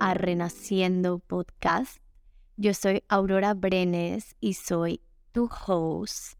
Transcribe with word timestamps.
a 0.00 0.12
Renaciendo 0.12 1.18
Podcast. 1.18 1.96
Yo 2.58 2.74
soy 2.74 3.04
Aurora 3.08 3.54
Brenes 3.54 4.36
y 4.38 4.52
soy 4.52 5.00
tu 5.32 5.48
host. 5.66 6.38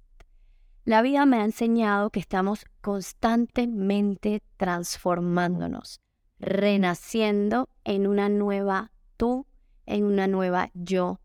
La 0.84 1.00
vida 1.00 1.24
me 1.24 1.38
ha 1.38 1.44
enseñado 1.44 2.10
que 2.10 2.20
estamos 2.20 2.66
constantemente 2.82 4.42
transformándonos, 4.58 6.00
renaciendo 6.38 7.70
en 7.84 8.06
una 8.06 8.28
nueva 8.28 8.92
tú, 9.16 9.46
en 9.86 10.04
una 10.04 10.26
nueva 10.26 10.70
yo, 10.74 11.20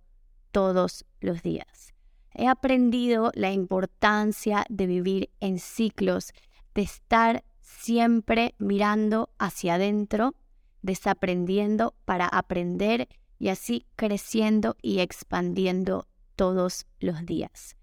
todos 0.51 1.03
los 1.19 1.43
días. 1.43 1.93
He 2.33 2.47
aprendido 2.47 3.31
la 3.35 3.51
importancia 3.51 4.65
de 4.69 4.87
vivir 4.87 5.29
en 5.41 5.59
ciclos, 5.59 6.31
de 6.73 6.83
estar 6.83 7.43
siempre 7.59 8.55
mirando 8.59 9.29
hacia 9.37 9.73
adentro, 9.73 10.35
desaprendiendo 10.83 11.95
para 12.05 12.27
aprender 12.27 13.07
y 13.39 13.49
así 13.49 13.87
creciendo 13.95 14.77
y 14.81 14.99
expandiendo 14.99 16.07
todos 16.35 16.85
los 16.99 17.25
días. 17.25 17.75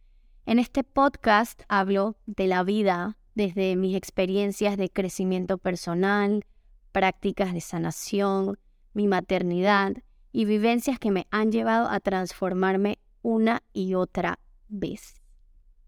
En 0.47 0.59
este 0.59 0.85
podcast 0.85 1.63
hablo 1.69 2.17
de 2.27 2.47
la 2.47 2.63
vida 2.63 3.17
desde 3.35 3.77
mis 3.77 3.97
experiencias 3.97 4.77
de 4.77 4.91
crecimiento 4.91 5.59
personal, 5.59 6.45
prácticas 6.93 7.53
de 7.53 7.61
sanación, 7.61 8.59
mi 8.93 9.07
maternidad 9.07 9.93
y 10.33 10.45
vivencias 10.45 10.99
que 10.99 11.11
me 11.11 11.27
han 11.31 11.53
llevado 11.53 11.89
a 11.89 12.01
transformarme 12.01 12.99
una 13.23 13.63
y 13.73 13.95
otra 13.95 14.39
vez. 14.69 15.21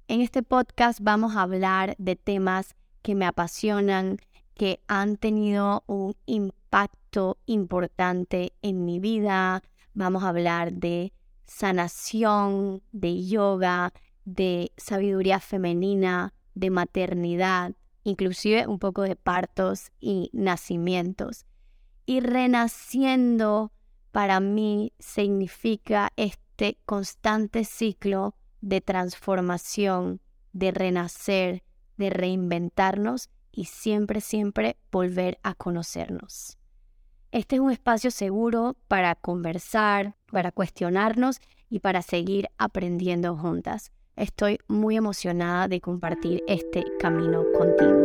En 0.09 0.21
este 0.21 0.43
podcast 0.43 1.01
vamos 1.03 1.37
a 1.37 1.43
hablar 1.43 1.95
de 1.99 2.17
temas 2.17 2.75
que 3.03 3.15
me 3.15 3.27
apasionan, 3.27 4.19
que 4.55 4.81
han 4.87 5.17
tenido 5.17 5.85
un 5.87 6.15
impacto 6.73 7.37
importante 7.45 8.55
en 8.63 8.87
mi 8.87 8.99
vida. 8.99 9.63
Vamos 9.93 10.25
a 10.25 10.31
hablar 10.31 10.73
de 10.73 11.13
sanación, 11.45 12.83
de 12.93 13.27
yoga, 13.27 13.93
de 14.25 14.73
sabiduría 14.79 15.39
femenina, 15.39 16.33
de 16.55 16.71
maternidad, 16.71 17.73
inclusive 18.05 18.67
un 18.67 18.79
poco 18.79 19.03
de 19.03 19.17
partos 19.17 19.93
y 20.01 20.31
nacimientos. 20.33 21.45
Y 22.07 22.21
renaciendo 22.21 23.71
para 24.11 24.41
mí 24.41 24.95
significa 24.99 26.11
este 26.17 26.79
constante 26.87 27.65
ciclo 27.65 28.35
de 28.63 28.81
transformación, 28.81 30.23
de 30.55 30.71
renacer, 30.71 31.65
de 31.99 32.09
reinventarnos 32.09 33.29
y 33.51 33.67
siempre, 33.67 34.23
siempre 34.23 34.79
volver 34.91 35.39
a 35.43 35.55
conocernos. 35.55 36.57
Este 37.33 37.57
es 37.57 37.61
un 37.63 37.71
espacio 37.71 38.11
seguro 38.11 38.77
para 38.89 39.15
conversar, 39.15 40.17
para 40.31 40.53
cuestionarnos 40.53 41.41
y 41.71 41.79
para 41.79 42.03
seguir 42.03 42.49
aprendiendo 42.59 43.39
juntas. 43.39 43.91
Estoy 44.17 44.59
muy 44.69 44.99
emocionada 44.99 45.67
de 45.67 45.81
compartir 45.81 46.45
este 46.47 46.85
camino 47.01 47.45
contigo. 47.57 48.03